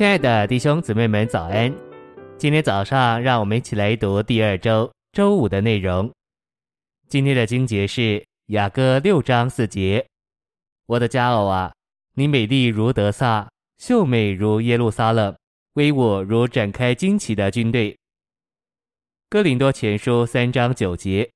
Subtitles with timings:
[0.00, 1.70] 亲爱的弟兄姊妹们，早安！
[2.38, 6.10] 今天早上，让我们一起来读第二周周五的内容。
[7.06, 10.06] 今天的经节是雅歌六章四节
[10.88, 11.74] ：“我的佳偶啊，
[12.14, 13.46] 你美丽如德萨，
[13.76, 15.36] 秀美如耶路撒冷，
[15.74, 17.94] 威武如展开旌旗的军队。”
[19.28, 21.30] 哥林多前书三章九节：“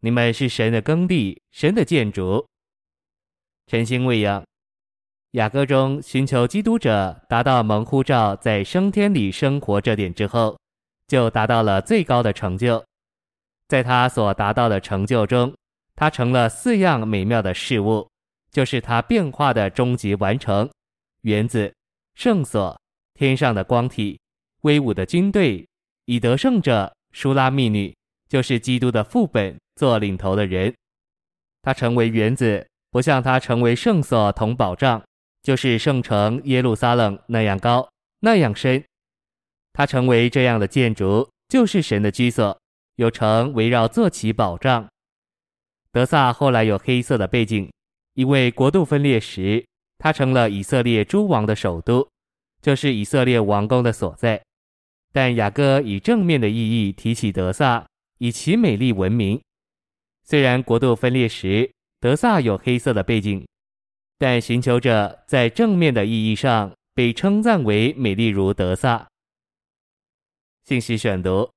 [0.00, 2.46] 你们是神的耕地，神的建筑。”
[3.68, 4.42] 晨星喂养。
[5.36, 10.58] 雅歌中寻求基督者达到蒙呼召在升天里生活这点之后，
[11.08, 12.82] 就达到了最高的成就。
[13.68, 15.54] 在他所达到的成就中，
[15.94, 18.08] 他成了四样美妙的事物，
[18.50, 20.70] 就是他变化的终极完成：
[21.20, 21.70] 原子、
[22.14, 22.74] 圣所、
[23.12, 24.18] 天上的光体、
[24.62, 25.68] 威武的军队、
[26.06, 27.94] 以得胜者、舒拉密女，
[28.26, 30.74] 就是基督的副本做领头的人。
[31.60, 35.02] 他成为原子，不像他成为圣所同保障。
[35.46, 38.84] 就是圣城耶路撒冷那样高，那样深，
[39.72, 42.60] 它成为这样的建筑，就是神的居所，
[42.96, 44.88] 有城围绕坐骑保障。
[45.92, 47.70] 德萨后来有黑色的背景，
[48.14, 49.64] 因为国度分裂时，
[49.98, 52.08] 它成了以色列诸王的首都，
[52.60, 54.42] 就是以色列王宫的所在。
[55.12, 57.86] 但雅各以正面的意义提起德萨，
[58.18, 59.40] 以其美丽闻名。
[60.24, 61.70] 虽然国度分裂时，
[62.00, 63.46] 德萨有黑色的背景。
[64.18, 69.06] 但寻求者在正面的意义上被称赞为美丽如德萨。
[70.64, 71.50] 信息选读：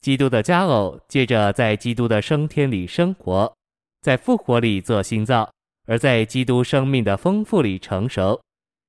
[0.00, 3.54] 基督的佳偶借着在基督的升天里生活，
[4.02, 5.50] 在复活里做新造，
[5.86, 8.40] 而在基督生命的丰富里成熟，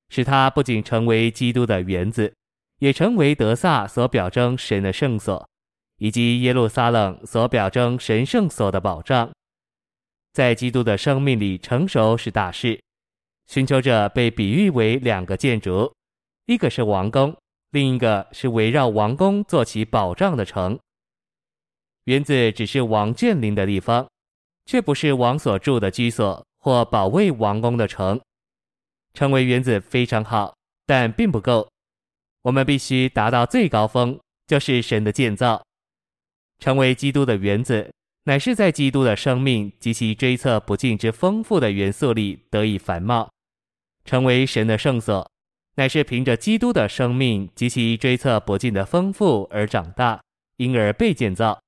[0.10, 2.34] 使他不仅成为基督的园子，
[2.80, 5.48] 也成为德萨所表征神的圣所，
[6.00, 9.30] 以及耶路撒冷所表征神圣所的保障。
[10.34, 12.80] 在基督的生命里成熟是大事。
[13.48, 15.92] 寻求者被比喻为两个建筑，
[16.46, 17.36] 一个是王宫，
[17.72, 20.80] 另一个是围绕王宫做其保障的城。
[22.06, 24.08] 园子只是王建林的地方，
[24.66, 28.20] 却不是王所住的居所或保卫王宫的城。
[29.16, 30.56] 成为园子非常好，
[30.86, 31.68] 但并不够。
[32.44, 35.64] 我们必须达到最高峰，就是神的建造，
[36.60, 37.92] 成为基督的园子。
[38.26, 43.32] 乃是在基督的生命及其追测不尽之丰富的元素里得以繁茂，
[44.06, 45.32] 成为神的圣所，
[45.76, 50.22] 乃是凭着基督的生命及其追测不尽的丰富而长大，
[50.58, 51.60] 因而被建造，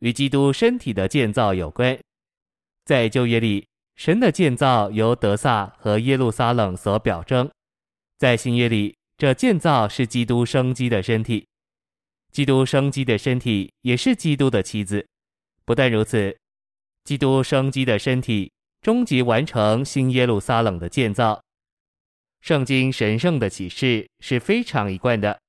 [0.00, 1.96] 与基督身体的建造有关。
[2.84, 7.46] 在旧约里，神的建造由德撒和耶路撒冷所表征；
[8.18, 11.46] 在新约里，这建造是基督生机的身体，
[12.32, 15.06] 基督生机的身体也是基督的妻子。
[15.64, 16.36] 不但如此，
[17.04, 18.50] 基督生机的身体
[18.80, 21.42] 终极完成新耶路撒冷的建造。
[22.40, 25.40] 圣经神圣的启示是非常一贯的，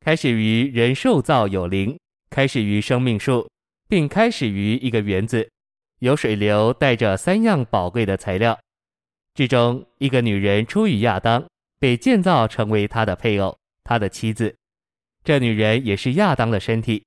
[0.00, 1.98] 开始于人受造有灵，
[2.30, 3.46] 开始于生命树，
[3.88, 5.50] 并开始于一个园子，
[5.98, 8.58] 有水流带着三样宝贵的材料。
[9.34, 11.46] 之中，一个女人出于亚当，
[11.78, 14.56] 被建造成为他的配偶，他的妻子。
[15.22, 17.04] 这女人也是亚当的身体。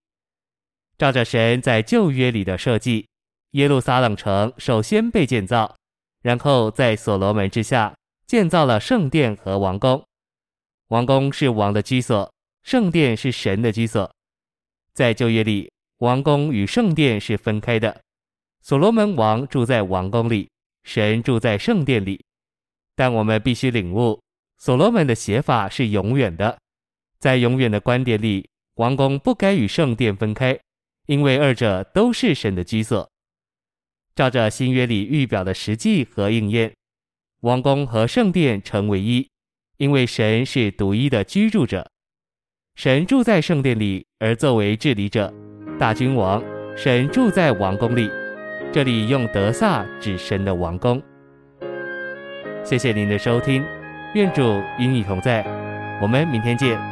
[1.01, 3.07] 照着神在旧约里的设计，
[3.53, 5.75] 耶路撒冷城首先被建造，
[6.21, 7.95] 然后在所罗门之下
[8.27, 10.05] 建造了圣殿和王宫。
[10.89, 12.31] 王宫是王的居所，
[12.61, 14.13] 圣殿是神的居所。
[14.93, 17.99] 在旧约里，王宫与圣殿是分开的。
[18.61, 20.51] 所罗门王住在王宫里，
[20.83, 22.23] 神住在圣殿里。
[22.95, 24.21] 但我们必须领悟，
[24.59, 26.59] 所罗门的写法是永远的，
[27.17, 30.59] 在永远的观点里，王宫不该与圣殿分开。
[31.07, 33.09] 因为二者都是神的居所，
[34.15, 36.73] 照着新约里预表的实际和应验，
[37.41, 39.29] 王宫和圣殿成为一，
[39.77, 41.89] 因为神是独一的居住者，
[42.75, 45.33] 神住在圣殿里，而作为治理者，
[45.79, 46.43] 大君王，
[46.77, 48.09] 神住在王宫里。
[48.73, 51.01] 这里用德撒指神的王宫。
[52.63, 53.65] 谢谢您的收听，
[54.13, 54.41] 愿主
[54.79, 55.43] 与你同在，
[56.01, 56.90] 我们明天见。